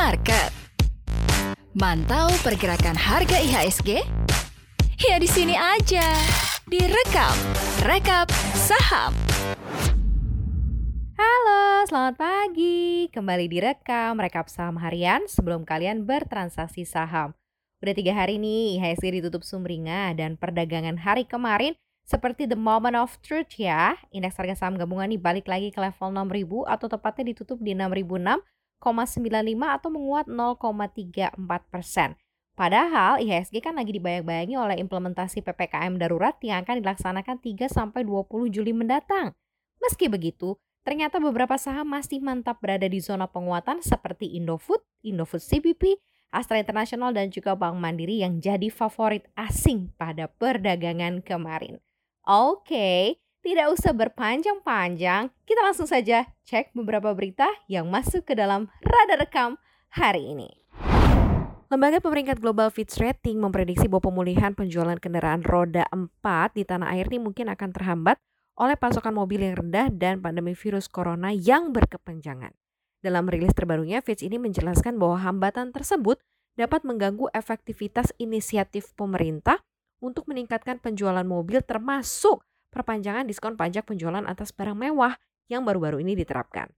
Market. 0.00 0.48
Mantau 1.76 2.32
pergerakan 2.40 2.96
harga 2.96 3.36
IHSG? 3.36 4.00
Ya 4.96 5.20
di 5.20 5.28
sini 5.28 5.52
aja. 5.52 6.16
Direkap, 6.64 7.36
rekap 7.84 8.32
saham. 8.56 9.12
Halo, 11.20 11.84
selamat 11.84 12.16
pagi. 12.16 13.12
Kembali 13.12 13.44
direkam 13.44 14.16
rekap 14.16 14.48
saham 14.48 14.80
harian 14.80 15.28
sebelum 15.28 15.68
kalian 15.68 16.08
bertransaksi 16.08 16.88
saham. 16.88 17.36
Udah 17.84 17.92
tiga 17.92 18.16
hari 18.16 18.40
nih 18.40 18.80
IHSG 18.80 19.20
ditutup 19.20 19.44
sumringah 19.44 20.16
dan 20.16 20.40
perdagangan 20.40 20.96
hari 20.96 21.28
kemarin 21.28 21.76
seperti 22.08 22.48
the 22.48 22.56
moment 22.56 22.96
of 22.96 23.20
truth 23.20 23.52
ya. 23.60 24.00
Indeks 24.16 24.40
harga 24.40 24.64
saham 24.64 24.80
gabungan 24.80 25.12
nih 25.12 25.20
balik 25.20 25.44
lagi 25.44 25.68
ke 25.68 25.76
level 25.76 26.08
6000 26.08 26.72
atau 26.72 26.86
tepatnya 26.88 27.36
ditutup 27.36 27.60
di 27.60 27.76
6006 27.76 28.40
0,95 28.80 29.76
atau 29.76 29.88
menguat 29.92 30.26
0,34 30.26 31.36
persen. 31.68 32.16
Padahal 32.56 33.20
IHSG 33.22 33.64
kan 33.64 33.76
lagi 33.76 33.96
dibayang-bayangi 33.96 34.56
oleh 34.56 34.76
implementasi 34.80 35.40
PPKM 35.40 35.96
darurat 35.96 36.36
yang 36.44 36.64
akan 36.64 36.84
dilaksanakan 36.84 37.40
3 37.40 37.68
sampai 37.72 38.04
20 38.04 38.52
Juli 38.52 38.76
mendatang. 38.76 39.32
Meski 39.80 40.12
begitu, 40.12 40.60
ternyata 40.84 41.16
beberapa 41.16 41.56
saham 41.56 41.88
masih 41.88 42.20
mantap 42.20 42.60
berada 42.60 42.84
di 42.84 43.00
zona 43.00 43.24
penguatan 43.28 43.80
seperti 43.80 44.36
Indofood, 44.36 44.84
Indofood 45.00 45.40
CBP, 45.40 46.00
Astra 46.30 46.60
International 46.60 47.16
dan 47.16 47.32
juga 47.32 47.56
Bank 47.56 47.80
Mandiri 47.80 48.22
yang 48.22 48.38
jadi 48.38 48.68
favorit 48.68 49.24
asing 49.34 49.90
pada 49.96 50.28
perdagangan 50.28 51.24
kemarin. 51.24 51.80
Oke, 52.28 53.19
tidak 53.40 53.72
usah 53.72 53.96
berpanjang-panjang, 53.96 55.32
kita 55.48 55.60
langsung 55.64 55.88
saja 55.88 56.28
cek 56.44 56.76
beberapa 56.76 57.12
berita 57.16 57.48
yang 57.72 57.88
masuk 57.88 58.28
ke 58.28 58.36
dalam 58.36 58.68
radar 58.84 59.16
rekam 59.16 59.56
hari 59.88 60.36
ini. 60.36 60.48
Lembaga 61.70 62.02
pemeringkat 62.02 62.42
global 62.42 62.68
Fitch 62.68 62.98
Rating 62.98 63.38
memprediksi 63.38 63.86
bahwa 63.86 64.10
pemulihan 64.10 64.52
penjualan 64.52 64.98
kendaraan 64.98 65.40
roda 65.46 65.86
4 65.88 66.58
di 66.58 66.66
tanah 66.66 66.92
air 66.92 67.06
ini 67.08 67.22
mungkin 67.22 67.46
akan 67.46 67.70
terhambat 67.70 68.18
oleh 68.58 68.76
pasokan 68.76 69.14
mobil 69.16 69.40
yang 69.40 69.56
rendah 69.56 69.88
dan 69.88 70.18
pandemi 70.20 70.52
virus 70.52 70.90
corona 70.90 71.30
yang 71.32 71.70
berkepanjangan. 71.72 72.52
Dalam 73.00 73.24
rilis 73.30 73.56
terbarunya, 73.56 74.04
Fitch 74.04 74.26
ini 74.26 74.36
menjelaskan 74.36 75.00
bahwa 75.00 75.16
hambatan 75.16 75.72
tersebut 75.72 76.20
dapat 76.58 76.84
mengganggu 76.84 77.32
efektivitas 77.32 78.12
inisiatif 78.20 78.92
pemerintah 78.92 79.62
untuk 80.02 80.28
meningkatkan 80.28 80.76
penjualan 80.82 81.24
mobil 81.24 81.64
termasuk 81.64 82.44
perpanjangan 82.70 83.26
diskon 83.26 83.58
pajak 83.58 83.86
penjualan 83.86 84.22
atas 84.24 84.54
barang 84.54 84.78
mewah 84.78 85.18
yang 85.50 85.66
baru-baru 85.66 86.00
ini 86.00 86.14
diterapkan. 86.14 86.70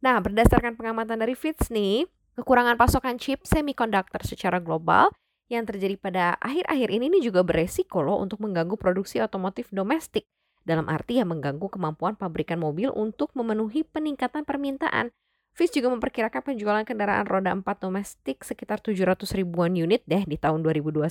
Nah, 0.00 0.20
berdasarkan 0.20 0.76
pengamatan 0.76 1.20
dari 1.20 1.36
Fitch 1.36 1.68
nih, 1.68 2.08
kekurangan 2.36 2.76
pasokan 2.76 3.20
chip 3.20 3.44
semiconductor 3.44 4.24
secara 4.24 4.60
global 4.60 5.12
yang 5.50 5.66
terjadi 5.66 5.98
pada 5.98 6.24
akhir-akhir 6.38 6.88
ini, 6.94 7.10
ini 7.10 7.18
juga 7.20 7.42
beresiko 7.42 8.00
loh 8.00 8.22
untuk 8.22 8.38
mengganggu 8.40 8.78
produksi 8.78 9.18
otomotif 9.18 9.68
domestik. 9.74 10.24
Dalam 10.62 10.86
arti 10.86 11.18
yang 11.18 11.32
mengganggu 11.32 11.66
kemampuan 11.66 12.14
pabrikan 12.14 12.60
mobil 12.60 12.92
untuk 12.94 13.34
memenuhi 13.34 13.82
peningkatan 13.82 14.46
permintaan. 14.46 15.10
Fitch 15.50 15.74
juga 15.74 15.90
memperkirakan 15.90 16.54
penjualan 16.54 16.84
kendaraan 16.86 17.26
roda 17.26 17.50
4 17.50 17.64
domestik 17.82 18.46
sekitar 18.46 18.78
700 18.78 19.26
ribuan 19.34 19.74
unit 19.74 20.06
deh 20.06 20.22
di 20.22 20.38
tahun 20.38 20.62
2021 20.62 21.10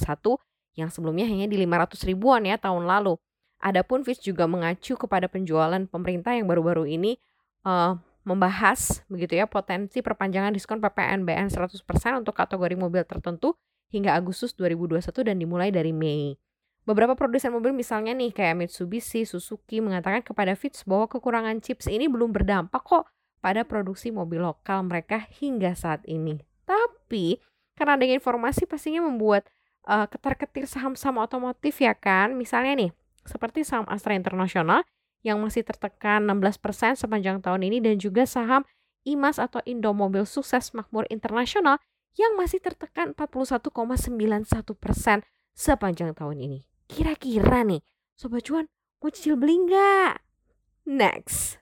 yang 0.80 0.88
sebelumnya 0.88 1.28
hanya 1.28 1.46
di 1.52 1.60
500 1.60 2.08
ribuan 2.08 2.48
ya 2.48 2.56
tahun 2.56 2.88
lalu. 2.88 3.20
Adapun 3.60 4.08
Fitch 4.08 4.24
juga 4.24 4.48
mengacu 4.48 4.96
kepada 4.96 5.28
penjualan 5.28 5.84
pemerintah 5.88 6.32
yang 6.32 6.48
baru-baru 6.48 6.88
ini 6.88 7.20
uh, 7.68 8.00
membahas 8.24 9.04
begitu 9.12 9.40
ya 9.40 9.46
potensi 9.48 10.00
perpanjangan 10.00 10.56
diskon 10.56 10.80
PPNBM 10.80 11.52
100% 11.52 11.76
untuk 12.20 12.36
kategori 12.36 12.76
mobil 12.80 13.04
tertentu 13.04 13.56
hingga 13.92 14.16
Agustus 14.16 14.56
2021 14.56 15.28
dan 15.28 15.36
dimulai 15.36 15.70
dari 15.74 15.92
Mei. 15.92 16.38
Beberapa 16.88 17.14
produsen 17.14 17.54
mobil 17.54 17.76
misalnya 17.76 18.16
nih 18.16 18.32
kayak 18.34 18.66
Mitsubishi, 18.66 19.28
Suzuki 19.28 19.84
mengatakan 19.84 20.24
kepada 20.24 20.56
Fitch 20.56 20.88
bahwa 20.88 21.06
kekurangan 21.12 21.60
chips 21.60 21.86
ini 21.92 22.08
belum 22.08 22.32
berdampak 22.32 22.82
kok 22.82 23.06
pada 23.44 23.68
produksi 23.68 24.10
mobil 24.10 24.42
lokal 24.42 24.88
mereka 24.88 25.28
hingga 25.38 25.76
saat 25.76 26.02
ini. 26.08 26.40
Tapi 26.64 27.38
karena 27.76 27.96
adanya 27.96 28.16
informasi 28.18 28.66
pastinya 28.66 29.06
membuat 29.06 29.48
uh, 29.88 30.06
ketar-ketir 30.10 30.68
saham-saham 30.68 31.22
otomotif 31.22 31.80
ya 31.80 31.96
kan. 31.96 32.36
Misalnya 32.36 32.74
nih, 32.76 32.92
seperti 33.30 33.62
saham 33.62 33.86
Astra 33.86 34.18
Internasional 34.18 34.82
yang 35.22 35.38
masih 35.38 35.62
tertekan 35.62 36.26
16% 36.26 36.98
sepanjang 36.98 37.46
tahun 37.46 37.62
ini 37.70 37.78
dan 37.78 38.02
juga 38.02 38.26
saham 38.26 38.66
IMAS 39.06 39.38
atau 39.38 39.62
Indomobil 39.70 40.26
Sukses 40.26 40.74
Makmur 40.74 41.06
Internasional 41.14 41.78
yang 42.18 42.34
masih 42.36 42.58
tertekan 42.58 43.14
41,91% 43.14 44.50
sepanjang 45.54 46.12
tahun 46.18 46.38
ini. 46.42 46.66
Kira-kira 46.90 47.62
nih, 47.62 47.86
Sobat 48.18 48.50
Cuan 48.50 48.66
mau 49.00 49.14
cicil 49.14 49.38
beli 49.38 49.62
nggak? 49.70 50.26
Next. 50.90 51.62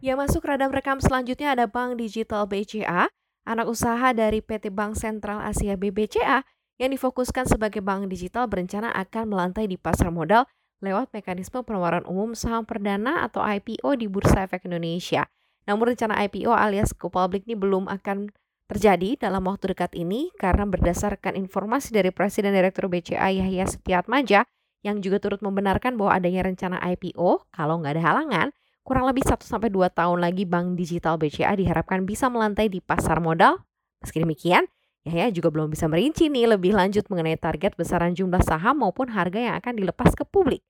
Yang 0.00 0.16
masuk 0.16 0.48
radar 0.48 0.72
rekam 0.72 0.96
selanjutnya 0.96 1.52
ada 1.52 1.68
Bank 1.68 2.00
Digital 2.00 2.48
BCA, 2.48 3.12
anak 3.44 3.66
usaha 3.68 4.16
dari 4.16 4.40
PT 4.40 4.72
Bank 4.72 4.96
Sentral 4.96 5.44
Asia 5.44 5.76
BBCA 5.76 6.40
yang 6.80 6.96
difokuskan 6.96 7.44
sebagai 7.44 7.84
bank 7.84 8.08
digital 8.08 8.48
berencana 8.48 8.88
akan 8.96 9.28
melantai 9.28 9.68
di 9.68 9.76
pasar 9.76 10.08
modal 10.08 10.48
lewat 10.80 11.12
mekanisme 11.12 11.60
penawaran 11.64 12.04
umum 12.08 12.32
saham 12.32 12.64
perdana 12.64 13.24
atau 13.24 13.44
IPO 13.44 14.00
di 14.00 14.08
Bursa 14.08 14.44
Efek 14.44 14.64
Indonesia. 14.68 15.28
Namun 15.68 15.94
rencana 15.94 16.18
IPO 16.26 16.50
alias 16.50 16.96
go 16.96 17.12
public 17.12 17.44
ini 17.44 17.56
belum 17.56 17.86
akan 17.86 18.32
terjadi 18.70 19.18
dalam 19.18 19.44
waktu 19.50 19.74
dekat 19.74 19.92
ini 19.98 20.30
karena 20.38 20.62
berdasarkan 20.64 21.34
informasi 21.36 21.90
dari 21.90 22.14
Presiden 22.14 22.54
Direktur 22.54 22.86
BCA 22.86 23.28
Yahya 23.28 23.66
Setiatmaja 23.66 24.46
yang 24.80 25.04
juga 25.04 25.20
turut 25.20 25.44
membenarkan 25.44 26.00
bahwa 26.00 26.16
adanya 26.16 26.46
rencana 26.46 26.80
IPO 26.80 27.50
kalau 27.52 27.82
nggak 27.82 28.00
ada 28.00 28.04
halangan, 28.06 28.48
kurang 28.86 29.04
lebih 29.10 29.26
1-2 29.26 29.68
tahun 29.92 30.18
lagi 30.22 30.48
Bank 30.48 30.78
Digital 30.78 31.20
BCA 31.20 31.52
diharapkan 31.58 32.08
bisa 32.08 32.32
melantai 32.32 32.72
di 32.72 32.80
pasar 32.80 33.20
modal. 33.20 33.60
Meski 34.00 34.24
demikian, 34.24 34.64
Yahya 35.08 35.32
juga 35.32 35.48
belum 35.48 35.72
bisa 35.72 35.88
merinci 35.88 36.28
nih 36.28 36.56
lebih 36.56 36.76
lanjut 36.76 37.08
mengenai 37.08 37.40
target 37.40 37.72
besaran 37.72 38.12
jumlah 38.12 38.44
saham 38.44 38.84
maupun 38.84 39.08
harga 39.08 39.40
yang 39.40 39.54
akan 39.56 39.80
dilepas 39.80 40.12
ke 40.12 40.28
publik. 40.28 40.60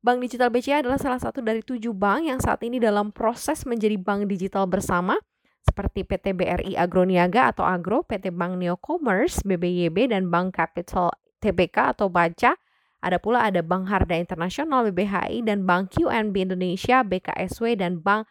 Bank 0.00 0.20
Digital 0.24 0.48
BCA 0.48 0.80
adalah 0.80 0.96
salah 0.96 1.20
satu 1.20 1.44
dari 1.44 1.60
tujuh 1.60 1.92
bank 1.92 2.24
yang 2.24 2.40
saat 2.40 2.64
ini 2.64 2.80
dalam 2.80 3.12
proses 3.12 3.68
menjadi 3.68 4.00
bank 4.00 4.32
digital 4.32 4.64
bersama 4.64 5.20
seperti 5.60 6.08
PT 6.08 6.32
BRI 6.32 6.72
Agroniaga 6.72 7.52
atau 7.52 7.68
Agro, 7.68 8.00
PT 8.08 8.32
Bank 8.32 8.56
Neo 8.56 8.80
Commerce, 8.80 9.44
BBYB, 9.44 10.08
dan 10.08 10.32
Bank 10.32 10.56
Capital 10.56 11.12
TBK 11.44 11.96
atau 11.96 12.08
BACA. 12.08 12.56
Ada 13.00 13.16
pula 13.16 13.48
ada 13.48 13.64
Bank 13.64 13.88
Harda 13.88 14.16
Internasional 14.16 14.88
BBHI 14.88 15.44
dan 15.44 15.64
Bank 15.64 15.96
QNB 15.96 16.52
Indonesia, 16.52 17.00
BKSW, 17.00 17.76
dan 17.76 18.00
Bank 18.00 18.28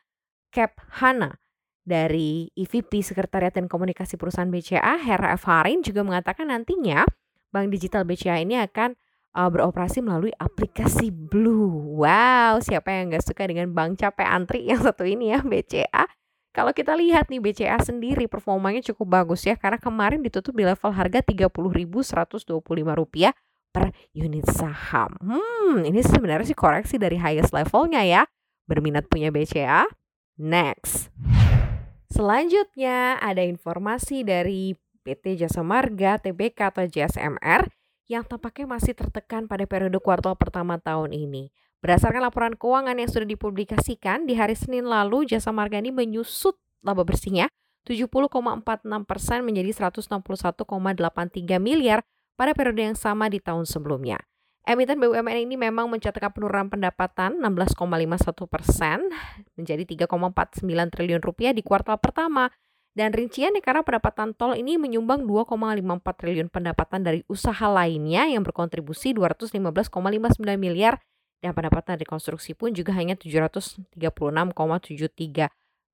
Cap 0.53 0.77
Hana. 1.01 1.37
Dari 1.89 2.45
EVP 2.53 3.01
Sekretariat 3.01 3.49
dan 3.49 3.65
Komunikasi 3.65 4.13
Perusahaan 4.13 4.45
BCA, 4.45 5.01
Hera 5.01 5.33
F. 5.33 5.49
Harin 5.49 5.81
juga 5.81 6.05
mengatakan 6.05 6.53
nantinya 6.53 7.01
Bank 7.49 7.73
Digital 7.73 8.05
BCA 8.05 8.45
ini 8.45 8.61
akan 8.61 8.93
uh, 9.33 9.49
beroperasi 9.49 10.05
melalui 10.05 10.29
aplikasi 10.37 11.09
Blue. 11.09 11.97
Wow, 11.97 12.61
siapa 12.61 12.93
yang 12.93 13.09
nggak 13.09 13.25
suka 13.25 13.49
dengan 13.49 13.73
bank 13.73 14.05
capek 14.05 14.27
antri 14.29 14.65
yang 14.69 14.85
satu 14.85 15.01
ini 15.01 15.33
ya 15.33 15.41
BCA? 15.41 16.05
Kalau 16.53 16.77
kita 16.77 16.93
lihat 16.93 17.33
nih 17.33 17.41
BCA 17.41 17.81
sendiri 17.81 18.29
performanya 18.29 18.85
cukup 18.85 19.21
bagus 19.21 19.49
ya 19.49 19.57
karena 19.57 19.81
kemarin 19.81 20.21
ditutup 20.21 20.53
di 20.53 20.69
level 20.69 20.93
harga 20.93 21.25
Rp30.125 21.25 22.53
per 23.69 23.93
unit 24.13 24.45
saham. 24.49 25.13
Hmm, 25.21 25.85
ini 25.85 26.05
sebenarnya 26.05 26.53
sih 26.53 26.57
koreksi 26.57 27.01
dari 27.01 27.17
highest 27.17 27.49
levelnya 27.49 28.01
ya. 28.05 28.21
Berminat 28.69 29.09
punya 29.09 29.33
BCA? 29.33 29.89
Next. 30.37 31.13
Selanjutnya 32.19 33.15
ada 33.23 33.39
informasi 33.47 34.27
dari 34.27 34.75
PT 35.07 35.39
Jasa 35.39 35.63
Marga, 35.63 36.19
TBK 36.19 36.67
atau 36.67 36.83
JSMR 36.83 37.71
yang 38.11 38.27
tampaknya 38.27 38.75
masih 38.75 38.91
tertekan 38.91 39.47
pada 39.47 39.63
periode 39.63 39.95
kuartal 40.03 40.35
pertama 40.35 40.75
tahun 40.83 41.15
ini. 41.15 41.47
Berdasarkan 41.79 42.27
laporan 42.27 42.59
keuangan 42.59 42.99
yang 42.99 43.07
sudah 43.07 43.23
dipublikasikan, 43.23 44.27
di 44.27 44.35
hari 44.35 44.59
Senin 44.59 44.91
lalu 44.91 45.31
Jasa 45.31 45.55
Marga 45.55 45.79
ini 45.79 45.95
menyusut 45.95 46.59
laba 46.83 47.07
bersihnya 47.07 47.47
70,46 47.87 48.11
persen 49.07 49.39
menjadi 49.47 49.87
161,83 49.87 50.59
miliar 51.63 52.03
pada 52.35 52.51
periode 52.51 52.83
yang 52.83 52.99
sama 52.99 53.31
di 53.31 53.39
tahun 53.39 53.63
sebelumnya. 53.63 54.19
Emiten 54.67 54.99
BUMN 55.01 55.49
ini 55.49 55.55
memang 55.57 55.89
mencatatkan 55.89 56.35
penurunan 56.35 56.69
pendapatan 56.69 57.41
16,51 57.41 58.45
persen 58.45 59.01
menjadi 59.57 60.05
3,49 60.05 60.61
triliun 60.67 61.21
rupiah 61.23 61.55
di 61.55 61.65
kuartal 61.65 61.97
pertama 61.97 62.51
dan 62.93 63.15
rinciannya 63.15 63.63
karena 63.63 63.81
pendapatan 63.85 64.35
tol 64.35 64.57
ini 64.57 64.75
menyumbang 64.75 65.23
2,54 65.23 66.19
triliun 66.19 66.49
pendapatan 66.51 67.05
dari 67.05 67.23
usaha 67.31 67.65
lainnya 67.71 68.27
yang 68.27 68.43
berkontribusi 68.43 69.15
215,59 69.15 69.55
miliar 70.59 70.99
dan 71.39 71.55
pendapatan 71.55 71.95
rekonstruksi 71.95 72.51
pun 72.57 72.75
juga 72.75 72.91
hanya 72.99 73.15
736,73 73.15 75.47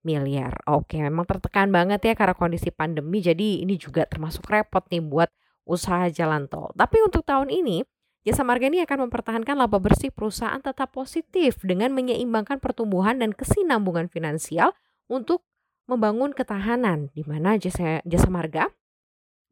miliar. 0.06 0.54
Oke, 0.70 1.02
memang 1.02 1.26
tertekan 1.26 1.70
banget 1.70 2.02
ya 2.06 2.14
karena 2.18 2.36
kondisi 2.38 2.70
pandemi. 2.74 3.22
Jadi 3.22 3.62
ini 3.62 3.78
juga 3.78 4.06
termasuk 4.10 4.46
repot 4.50 4.86
nih 4.90 5.02
buat 5.02 5.30
usaha 5.66 6.10
jalan 6.10 6.50
tol. 6.50 6.74
Tapi 6.78 6.98
untuk 7.02 7.26
tahun 7.26 7.50
ini, 7.50 7.82
Jasa 8.25 8.42
Marga 8.42 8.74
ini 8.74 8.81
akan 8.81 9.06
mempertahankan 9.06 9.54
laba 9.54 9.77
bersih 9.77 10.10
perusahaan 10.10 10.57
tetap 10.57 10.89
positif 10.98 11.62
dengan 11.62 11.94
menyeimbangkan 11.94 12.57
pertumbuhan 12.57 13.22
dan 13.22 13.38
kesinambungan 13.38 14.10
finansial 14.10 14.74
untuk 15.06 15.45
membangun 15.86 16.33
ketahanan 16.33 17.13
di 17.13 17.22
mana 17.22 17.54
jasa, 17.62 18.01
jasa 18.01 18.25
marga 18.33 18.74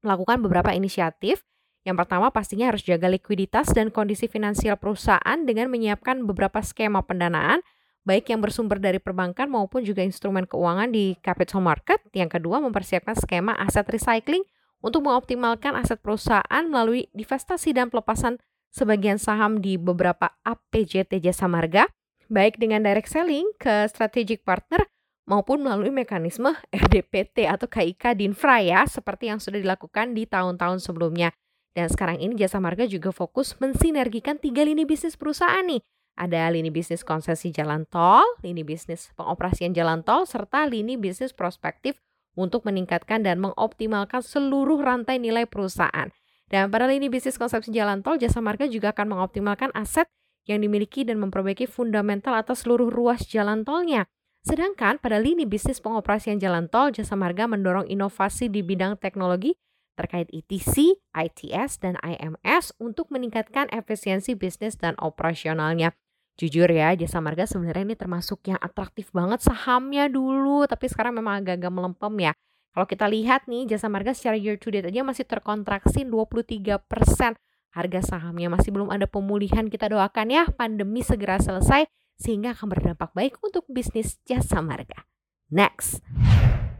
melakukan 0.02 0.42
beberapa 0.42 0.74
inisiatif. 0.74 1.46
Yang 1.86 2.02
pertama 2.02 2.34
pastinya 2.34 2.74
harus 2.74 2.82
jaga 2.82 3.06
likuiditas 3.14 3.70
dan 3.78 3.94
kondisi 3.94 4.26
finansial 4.26 4.82
perusahaan 4.82 5.38
dengan 5.46 5.70
menyiapkan 5.70 6.26
beberapa 6.26 6.58
skema 6.66 7.06
pendanaan 7.06 7.62
baik 8.10 8.34
yang 8.34 8.42
bersumber 8.42 8.82
dari 8.82 8.98
perbankan 8.98 9.54
maupun 9.54 9.86
juga 9.86 10.02
instrumen 10.02 10.50
keuangan 10.50 10.90
di 10.90 11.14
capital 11.22 11.62
market. 11.62 12.02
Yang 12.10 12.42
kedua 12.42 12.58
mempersiapkan 12.58 13.14
skema 13.14 13.54
aset 13.54 13.86
recycling 13.86 14.42
untuk 14.82 15.06
mengoptimalkan 15.06 15.78
aset 15.78 16.02
perusahaan 16.02 16.64
melalui 16.66 17.06
divestasi 17.14 17.78
dan 17.78 17.94
pelepasan 17.94 18.42
sebagian 18.74 19.22
saham 19.22 19.62
di 19.62 19.78
beberapa 19.78 20.34
APJT 20.42 21.22
Jasa 21.22 21.46
Marga, 21.46 21.86
baik 22.28 22.58
dengan 22.58 22.82
direct 22.82 23.08
selling 23.08 23.46
ke 23.62 23.86
strategic 23.88 24.42
partner 24.42 24.90
maupun 25.30 25.64
melalui 25.64 25.94
mekanisme 25.94 26.52
RDPT 26.74 27.48
atau 27.48 27.70
KIK 27.70 28.18
Dinfra 28.18 28.60
ya, 28.60 28.84
seperti 28.90 29.30
yang 29.30 29.40
sudah 29.40 29.62
dilakukan 29.62 30.18
di 30.18 30.26
tahun-tahun 30.26 30.82
sebelumnya. 30.82 31.32
Dan 31.74 31.90
sekarang 31.90 32.20
ini 32.20 32.34
Jasa 32.36 32.58
Marga 32.58 32.90
juga 32.90 33.14
fokus 33.14 33.56
mensinergikan 33.62 34.42
tiga 34.42 34.66
lini 34.66 34.84
bisnis 34.84 35.16
perusahaan 35.16 35.64
nih. 35.64 35.82
Ada 36.14 36.54
lini 36.54 36.70
bisnis 36.70 37.02
konsesi 37.02 37.50
jalan 37.50 37.90
tol, 37.90 38.22
lini 38.46 38.62
bisnis 38.62 39.10
pengoperasian 39.18 39.74
jalan 39.74 40.06
tol, 40.06 40.30
serta 40.30 40.70
lini 40.70 40.94
bisnis 40.94 41.34
prospektif 41.34 41.98
untuk 42.38 42.70
meningkatkan 42.70 43.26
dan 43.26 43.42
mengoptimalkan 43.42 44.22
seluruh 44.22 44.78
rantai 44.78 45.18
nilai 45.18 45.50
perusahaan. 45.50 46.14
Dan 46.54 46.70
pada 46.70 46.86
lini 46.86 47.10
bisnis 47.10 47.42
konsepsi 47.42 47.74
jalan 47.74 48.06
tol, 48.06 48.22
Jasa 48.22 48.38
Marga 48.38 48.70
juga 48.70 48.94
akan 48.94 49.18
mengoptimalkan 49.18 49.74
aset 49.74 50.06
yang 50.46 50.62
dimiliki 50.62 51.02
dan 51.02 51.18
memperbaiki 51.18 51.66
fundamental 51.66 52.38
atas 52.38 52.62
seluruh 52.62 52.94
ruas 52.94 53.26
jalan 53.26 53.66
tolnya. 53.66 54.06
Sedangkan 54.46 55.02
pada 55.02 55.18
lini 55.18 55.50
bisnis 55.50 55.82
pengoperasian 55.82 56.38
jalan 56.38 56.70
tol, 56.70 56.94
Jasa 56.94 57.18
Marga 57.18 57.50
mendorong 57.50 57.90
inovasi 57.90 58.54
di 58.54 58.62
bidang 58.62 59.02
teknologi 59.02 59.58
terkait 59.98 60.30
ETC, 60.30 61.02
ITS, 61.10 61.82
dan 61.82 61.98
IMS 62.06 62.70
untuk 62.78 63.10
meningkatkan 63.10 63.66
efisiensi 63.74 64.38
bisnis 64.38 64.78
dan 64.78 64.94
operasionalnya. 65.02 65.98
Jujur 66.38 66.70
ya, 66.70 66.94
Jasa 66.94 67.18
Marga 67.18 67.50
sebenarnya 67.50 67.94
ini 67.94 67.98
termasuk 67.98 68.46
yang 68.46 68.62
atraktif 68.62 69.10
banget 69.10 69.42
sahamnya 69.42 70.06
dulu, 70.06 70.70
tapi 70.70 70.86
sekarang 70.86 71.18
memang 71.18 71.42
agak-agak 71.42 71.74
melempem 71.74 72.30
ya. 72.30 72.34
Kalau 72.74 72.90
kita 72.90 73.06
lihat 73.06 73.46
nih 73.46 73.70
jasa 73.70 73.86
marga 73.86 74.18
secara 74.18 74.34
year 74.34 74.58
to 74.58 74.74
date 74.74 74.90
aja 74.90 75.06
masih 75.06 75.30
terkontraksi 75.30 76.10
23%. 76.10 77.38
Harga 77.74 78.02
sahamnya 78.02 78.50
masih 78.50 78.74
belum 78.74 78.90
ada 78.90 79.06
pemulihan. 79.06 79.70
Kita 79.70 79.94
doakan 79.94 80.28
ya 80.34 80.50
pandemi 80.50 81.06
segera 81.06 81.38
selesai 81.38 81.86
sehingga 82.18 82.58
akan 82.58 82.74
berdampak 82.74 83.14
baik 83.14 83.38
untuk 83.46 83.66
bisnis 83.70 84.18
jasa 84.26 84.62
marga. 84.66 85.06
Next. 85.54 86.02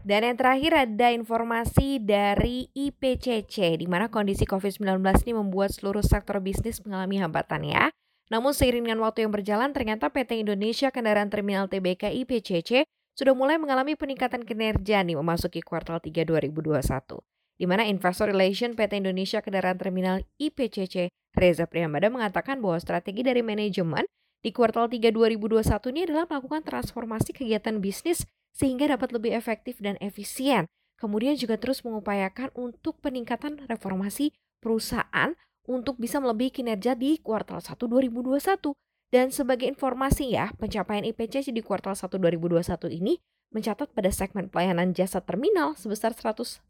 Dan 0.04 0.26
yang 0.26 0.36
terakhir 0.36 0.74
ada 0.74 1.14
informasi 1.14 2.02
dari 2.02 2.68
IPCC 2.74 3.80
di 3.80 3.86
mana 3.88 4.10
kondisi 4.10 4.44
COVID-19 4.44 5.00
ini 5.24 5.32
membuat 5.32 5.72
seluruh 5.72 6.04
sektor 6.04 6.42
bisnis 6.42 6.82
mengalami 6.82 7.22
hambatan 7.22 7.64
ya. 7.64 7.88
Namun 8.28 8.50
seiring 8.52 8.84
dengan 8.84 9.00
waktu 9.06 9.24
yang 9.24 9.32
berjalan 9.32 9.70
ternyata 9.70 10.10
PT 10.10 10.42
Indonesia 10.42 10.90
Kendaraan 10.90 11.30
Terminal 11.30 11.70
TBK 11.70 12.12
IPCC 12.24 12.84
sudah 13.14 13.34
mulai 13.34 13.56
mengalami 13.62 13.94
peningkatan 13.94 14.42
kinerja 14.42 15.06
nih 15.06 15.14
memasuki 15.14 15.62
kuartal 15.62 16.02
3 16.02 16.26
2021. 16.26 17.22
Di 17.54 17.64
mana 17.70 17.86
Investor 17.86 18.34
Relation 18.34 18.74
PT 18.74 18.98
Indonesia 18.98 19.38
Kendaraan 19.38 19.78
Terminal 19.78 20.26
IPCC 20.42 21.14
Reza 21.34 21.70
Priyambada 21.70 22.10
mengatakan 22.10 22.58
bahwa 22.58 22.78
strategi 22.82 23.22
dari 23.22 23.46
manajemen 23.46 24.02
di 24.42 24.50
kuartal 24.50 24.90
3 24.90 25.14
2021 25.14 25.62
ini 25.94 26.00
adalah 26.10 26.26
melakukan 26.26 26.62
transformasi 26.66 27.30
kegiatan 27.30 27.78
bisnis 27.78 28.26
sehingga 28.50 28.90
dapat 28.90 29.14
lebih 29.14 29.34
efektif 29.34 29.78
dan 29.78 29.94
efisien. 30.02 30.66
Kemudian 30.98 31.34
juga 31.38 31.58
terus 31.58 31.82
mengupayakan 31.86 32.54
untuk 32.54 32.98
peningkatan 33.02 33.66
reformasi 33.66 34.34
perusahaan 34.58 35.34
untuk 35.66 35.98
bisa 35.98 36.18
melebihi 36.22 36.62
kinerja 36.62 36.94
di 36.94 37.18
kuartal 37.18 37.62
1 37.62 37.74
2021. 37.78 38.74
Dan 39.14 39.30
sebagai 39.30 39.70
informasi 39.70 40.34
ya, 40.34 40.50
pencapaian 40.58 41.06
IPCC 41.06 41.54
di 41.54 41.62
kuartal 41.62 41.94
1 41.94 42.18
2021 42.18 42.66
ini 42.98 43.14
mencatat 43.54 43.94
pada 43.94 44.10
segmen 44.10 44.50
pelayanan 44.50 44.90
jasa 44.90 45.22
terminal 45.22 45.78
sebesar 45.78 46.18
111,52 46.18 46.66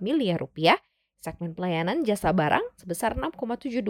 miliar 0.00 0.40
rupiah, 0.40 0.80
segmen 1.20 1.52
pelayanan 1.52 2.00
jasa 2.08 2.32
barang 2.32 2.64
sebesar 2.80 3.20
6,72 3.20 3.84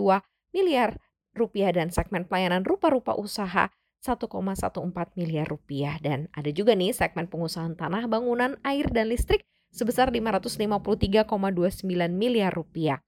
miliar 0.50 0.98
rupiah 1.30 1.70
dan 1.70 1.94
segmen 1.94 2.26
pelayanan 2.26 2.66
rupa-rupa 2.66 3.14
usaha 3.14 3.70
1,14 4.02 4.74
miliar 5.14 5.46
rupiah 5.46 5.94
dan 6.02 6.26
ada 6.34 6.50
juga 6.50 6.74
nih 6.74 6.90
segmen 6.90 7.30
pengusahaan 7.30 7.78
tanah, 7.78 8.10
bangunan, 8.10 8.58
air 8.66 8.90
dan 8.90 9.14
listrik 9.14 9.46
sebesar 9.70 10.10
553,29 10.10 11.86
miliar 12.10 12.50
rupiah. 12.50 12.98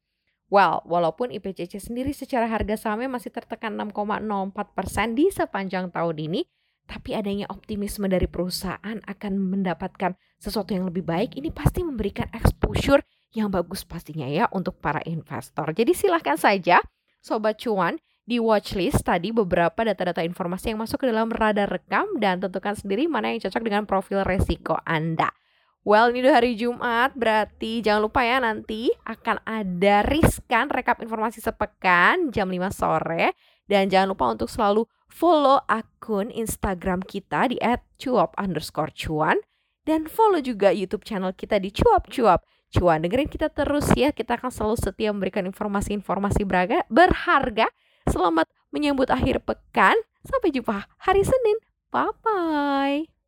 Well, 0.50 0.82
walaupun 0.82 1.30
IPCC 1.30 1.78
sendiri 1.78 2.10
secara 2.10 2.50
harga 2.50 2.74
sahamnya 2.74 3.06
masih 3.06 3.30
tertekan 3.30 3.78
6,04% 3.78 5.14
di 5.14 5.30
sepanjang 5.30 5.94
tahun 5.94 6.16
ini, 6.18 6.42
tapi 6.90 7.14
adanya 7.14 7.46
optimisme 7.46 8.10
dari 8.10 8.26
perusahaan 8.26 8.98
akan 9.06 9.32
mendapatkan 9.38 10.18
sesuatu 10.42 10.74
yang 10.74 10.90
lebih 10.90 11.06
baik, 11.06 11.38
ini 11.38 11.54
pasti 11.54 11.86
memberikan 11.86 12.26
exposure 12.34 13.06
yang 13.30 13.46
bagus 13.46 13.86
pastinya 13.86 14.26
ya 14.26 14.50
untuk 14.50 14.82
para 14.82 14.98
investor. 15.06 15.70
Jadi 15.70 15.94
silahkan 15.94 16.34
saja 16.34 16.82
Sobat 17.22 17.62
Cuan 17.62 18.02
di 18.26 18.42
watchlist 18.42 19.06
tadi 19.06 19.30
beberapa 19.30 19.86
data-data 19.86 20.26
informasi 20.26 20.74
yang 20.74 20.82
masuk 20.82 21.02
ke 21.02 21.06
dalam 21.14 21.30
radar 21.30 21.70
rekam 21.70 22.10
dan 22.18 22.42
tentukan 22.42 22.74
sendiri 22.74 23.06
mana 23.06 23.30
yang 23.30 23.38
cocok 23.38 23.62
dengan 23.62 23.86
profil 23.86 24.26
resiko 24.26 24.74
Anda. 24.82 25.30
Well, 25.80 26.12
ini 26.12 26.20
udah 26.20 26.34
hari 26.36 26.60
Jumat, 26.60 27.16
berarti 27.16 27.80
jangan 27.80 28.04
lupa 28.04 28.20
ya 28.20 28.36
nanti 28.36 28.92
akan 29.08 29.40
ada 29.48 30.04
riskan 30.04 30.68
rekap 30.68 31.00
informasi 31.00 31.40
sepekan 31.40 32.28
jam 32.28 32.52
5 32.52 32.68
sore. 32.68 33.32
Dan 33.64 33.88
jangan 33.88 34.12
lupa 34.12 34.28
untuk 34.28 34.52
selalu 34.52 34.84
follow 35.08 35.62
akun 35.70 36.28
Instagram 36.28 37.00
kita 37.00 37.48
di 37.48 37.56
@cuap 37.96 38.36
underscore 38.36 38.92
cuan. 38.92 39.40
Dan 39.88 40.04
follow 40.04 40.44
juga 40.44 40.68
YouTube 40.68 41.06
channel 41.06 41.32
kita 41.32 41.56
di 41.56 41.72
cuap 41.72 42.12
cuap 42.12 42.44
cuan. 42.76 43.00
Dengerin 43.00 43.32
kita 43.32 43.48
terus 43.48 43.88
ya, 43.96 44.12
kita 44.12 44.36
akan 44.36 44.52
selalu 44.52 44.76
setia 44.76 45.08
memberikan 45.14 45.48
informasi-informasi 45.48 46.44
berharga. 46.92 47.72
Selamat 48.04 48.50
menyambut 48.68 49.08
akhir 49.08 49.40
pekan. 49.48 49.96
Sampai 50.28 50.52
jumpa 50.52 50.84
hari 51.00 51.24
Senin. 51.24 51.56
Bye-bye. 51.88 53.19